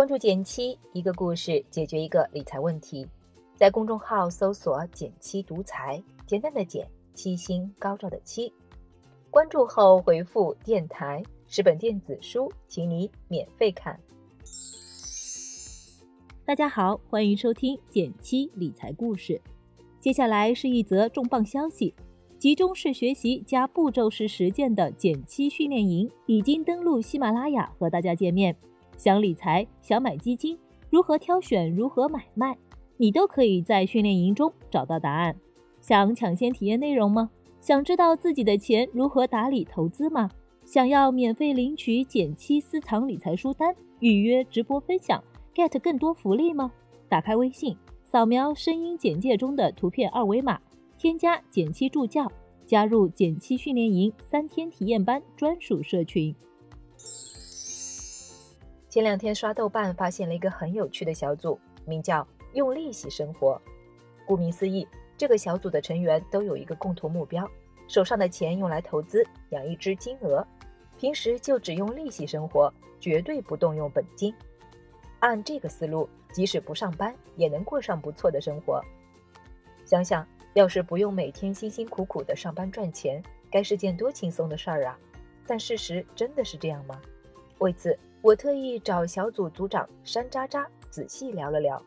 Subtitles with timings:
[0.00, 3.06] 关注减七，一个故事解决一个理财问题。
[3.54, 8.50] 在公众号搜索“减七独裁，简单的减，七星高照的七。
[9.28, 14.00] 关注后回复“电台”，十本电子书，请你免费看。
[16.46, 19.38] 大家好，欢迎收听减七理财故事。
[20.00, 21.94] 接下来是一则重磅消息：
[22.38, 28.56] 集中式学习加步骤式实践的减七训练营已经登陆喜马拉雅，和大家见面。
[29.00, 30.58] 想理财，想买基金，
[30.90, 32.54] 如何挑选，如何买卖，
[32.98, 35.34] 你都可以在训练营中找到答案。
[35.80, 37.30] 想抢先体验内容吗？
[37.62, 40.28] 想知道自己的钱如何打理投资吗？
[40.66, 46.70] 想要免费领取减七私藏理财书单，预约直播分享，get 更多福利吗？
[47.08, 50.60] 打开微信，扫描声音简介中的图片二维码，
[50.98, 52.30] 添加减七助教，
[52.66, 56.34] 加入减七训练营三天体验班专属社群。
[58.90, 63.62] 前两天刷豆瓣，发现了一个很有趣的小组，名叫“用利息生活”。
[64.26, 64.84] 顾名思义，
[65.16, 67.48] 这个小组的成员都有一个共同目标：
[67.86, 70.44] 手上的钱用来投资，养一只金鹅。
[70.98, 74.34] 平时就只用利息生活，绝对不动用本金。
[75.20, 78.82] 按这个思路，即使不上班，也能过上不错的生活。
[79.84, 84.98] 想想，要是不用每天辛辛苦苦的上班赚钱，该是件多轻松的事儿啊！
[85.46, 87.00] 但事实真的是这样吗？
[87.60, 87.96] 为此。
[88.22, 91.82] 我特意找小组组长山楂渣仔细聊了聊。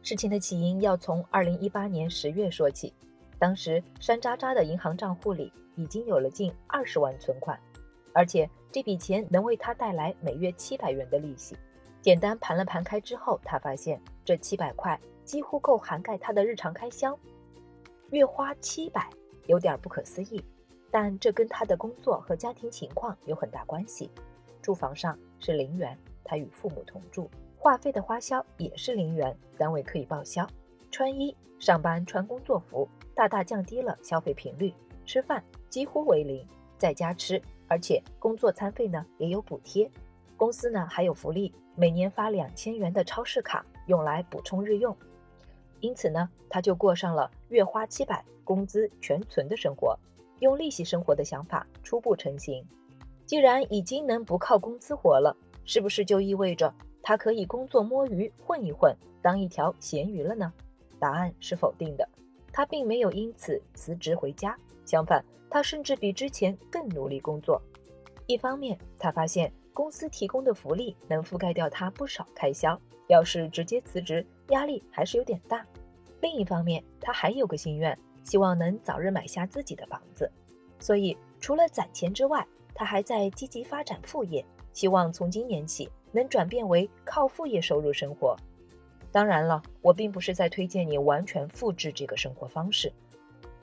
[0.00, 2.92] 事情的起因要从二零一八年十月说起。
[3.36, 7.58] 当时山楂渣的银行账户里已经有了近二十万存款，
[8.12, 11.56] 而且这笔钱能为他带来每月七百元的利息。
[12.00, 17.18] 简单盘了盘开之后，他发现这七百块几乎够涵盖他的日常开销。
[18.10, 19.10] 月花七百
[19.46, 20.40] 有点不可思议，
[20.92, 24.08] 但这跟他的工作和家庭情况有很大关系。
[24.62, 30.48] 住房上是零元，他与父母同住，话费的花销也是零元，单位可以报销。
[30.90, 34.72] 穿衣上班穿工作服，大大降低了消费频率。
[35.04, 36.46] 吃饭几乎为零，
[36.78, 39.90] 在家吃，而且工作餐费呢也有补贴。
[40.36, 44.96] 公司呢还有福利，每年发两千元的超市卡，用来补充日用。
[45.80, 49.98] 因此呢，他就过上了月花七百，工资全存的生活，
[50.38, 52.64] 用利息生活的想法初步成型。
[53.32, 55.34] 既然已经能不靠工资活了，
[55.64, 56.70] 是不是就意味着
[57.02, 60.52] 他可以工作摸鱼混一混，当一条咸鱼了呢？
[61.00, 62.06] 答案是否定的。
[62.52, 64.54] 他并没有因此辞职回家，
[64.84, 67.58] 相反，他甚至比之前更努力工作。
[68.26, 75.66] 一方面，他发现公司提供的福利能覆盖掉他不少开销，要是直接辞职，压力还是有点大。
[76.20, 80.30] 另一方面，他还有个心愿，希望能早日买下自己的房子。
[80.78, 88.36] 所以，除了攒钱之外，他还在积极发展副业，希望从今年起能转变为靠副业收入生活。
[89.10, 92.90] 当然了，我并不是在推荐你完全复制这个生活方式，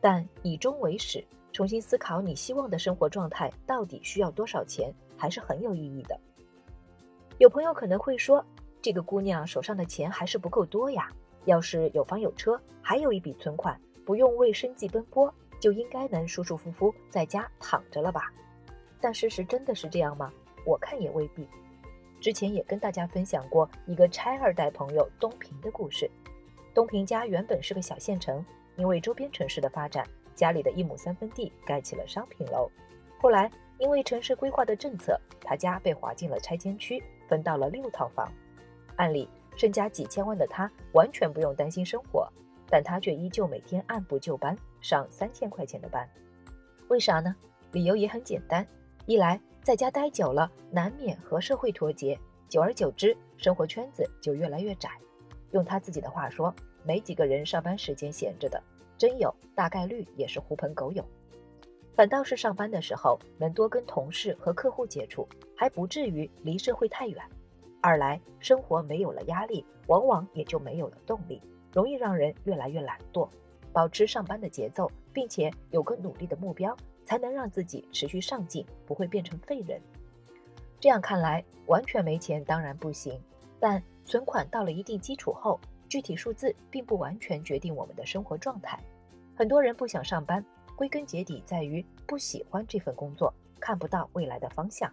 [0.00, 6.18] 但以终为始，重新思考你希望的生活状态到底需要多少钱，还是很有意义的。
[7.38, 8.44] 有朋友可能会说，
[8.80, 11.10] 这个姑娘手上的钱还是不够多呀，
[11.44, 13.76] 要是有房有车，还有一笔存款，
[14.06, 18.32] 不用为生计奔波，就应该能舒舒服服在家躺着了吧？
[19.02, 20.32] 但事实真的是这样吗？
[20.64, 21.46] 我看也未必。
[22.20, 26.08] 之前也跟大家分享过一个拆二代朋友东平的故事。
[26.72, 28.42] 东平家原本是个小县城，
[28.76, 32.70] 因为周边城市的发展，家里的一亩三分地盖起了商品楼。
[33.18, 38.32] 后来因为城市规划的政策，他家被划进了拆迁区，分到了六套房。
[38.94, 42.32] 按理身家几千万的他完全不用担心生活，
[42.68, 46.08] 但他却依旧每天按部就班上三千块钱的班。
[46.88, 47.34] 为啥呢？
[47.72, 48.64] 理由也很简单。
[49.06, 52.16] 一来在家待久了，难免和社会脱节，
[52.48, 54.90] 久而久之，生活圈子就越来越窄。
[55.50, 56.54] 用他自己的话说，
[56.84, 58.62] 没几个人上班时间闲着的，
[58.96, 61.04] 真有，大概率也是狐朋狗友。
[61.96, 65.26] 反倒是上班的时候，能多跟同事和客户接触，
[65.56, 67.20] 还不至于离社会太远。
[67.80, 73.28] 二来，生活没有了压力，往往也就没有了动力，容易让人越来越懒惰。
[73.72, 76.76] 保持上班的节奏，并且有个努力的目标。
[77.04, 79.80] 才能让自己持续上进，不会变成废人。
[80.80, 83.20] 这样看来，完全没钱当然不行，
[83.60, 88.78] 但存款到了一定基础后，具体数字并不完全决定我们的生活状态。
[89.34, 90.44] 很多人不想上班，
[90.76, 94.92] 归根结底在于不喜欢这份工作，看不到未来的方向。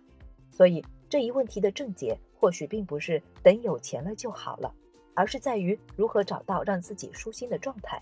[0.52, 4.74] 所以这一问题的症结，或许并不是等有钱了就好了，
[5.16, 8.02] 而是在于如何找到让自己舒心的状态。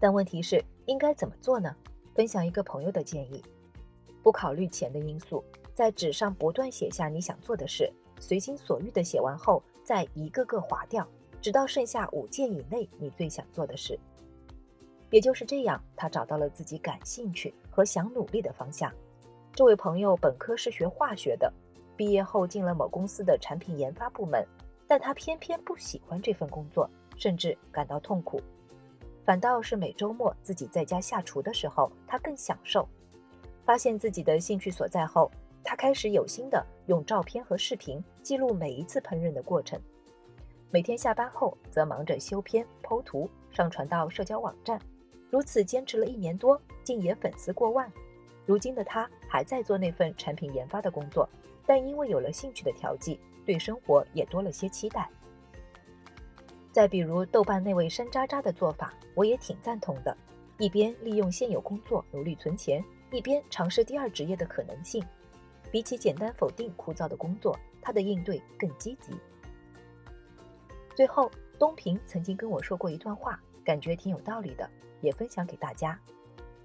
[0.00, 1.74] 但问题是，应该怎么做呢？
[2.14, 3.42] 分享一个朋友的建议：
[4.22, 5.42] 不考虑钱的因素，
[5.74, 11.06] 在纸上不断写下你想做的事，随心所欲的写完后，再一个个划掉，
[11.40, 13.98] 直到剩下五件以内你最想做的事。
[15.10, 18.92] 也就是这样，他找到了自己感兴趣和想努力的方向。
[19.52, 21.52] 这位朋友本科是学化学的，
[21.96, 24.44] 毕业后进了某公司的产品研发部门，
[24.88, 28.40] 但他偏偏不喜欢这份工作，甚至感到痛苦。
[29.24, 32.86] 反倒是每周末自己在家下厨的时候，他更享受。
[33.64, 35.30] 发现自己的兴趣所在后，
[35.62, 39.80] 他开始有心的用照片和视频记录每一次烹饪的过程。
[40.70, 44.78] 每天下班后，则忙着修片、剖图、上传到社交网站。
[45.30, 47.90] 如此坚持了一年多，竟也粉丝过万。
[48.44, 51.26] 如今的他还在做那份产品研发的工作，
[51.64, 55.08] 但因为有了兴趣的调剂，对生活也多了些期待。
[56.74, 60.16] 再比如豆瓣那位山楂渣的做法，我也挺赞同的。
[60.58, 65.00] 一边利用现有工作努力存钱，一边尝试第二职业的可能性。
[65.70, 69.12] 比起简单否定枯燥的工作，他的应对更积极。
[70.96, 71.30] 最后，
[71.60, 74.68] 东平曾经跟我说过一段话，感觉挺有道理的，
[75.00, 75.96] 也分享给大家。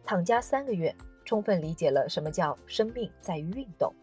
[0.04, 3.94] 躺家三个月，充分理解了什么叫生命在于运动。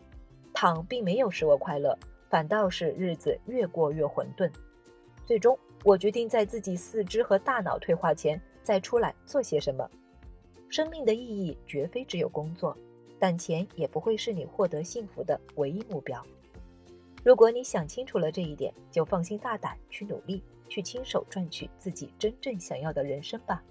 [0.55, 1.99] 躺并没有使我快乐，
[2.31, 4.49] 反倒是日子越过越混沌。
[5.27, 5.59] 最终。
[5.87, 9.89] 我决定在自己四肢和大脑退化前再出来做些什么。
[10.69, 12.77] 生命的意义绝非只有工作，
[13.21, 16.21] 但钱也不会是你获得幸福的唯一目标。
[17.23, 23.63] 如果你想清楚了这一点，就放心大胆去努力，去亲手赚取自己真正想要的人生吧。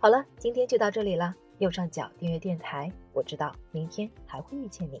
[0.00, 1.36] 好了，今天就到这里了。
[1.58, 5.00] 右上角订阅电台，我知道明天还会遇见你。